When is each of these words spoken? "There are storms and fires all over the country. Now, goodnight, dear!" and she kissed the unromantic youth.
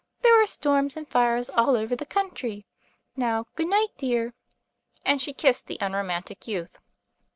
"There 0.23 0.41
are 0.43 0.47
storms 0.47 0.97
and 0.97 1.07
fires 1.07 1.47
all 1.51 1.77
over 1.77 1.95
the 1.95 2.07
country. 2.07 2.65
Now, 3.15 3.45
goodnight, 3.55 3.95
dear!" 3.99 4.33
and 5.05 5.21
she 5.21 5.31
kissed 5.31 5.67
the 5.67 5.77
unromantic 5.79 6.47
youth. 6.47 6.79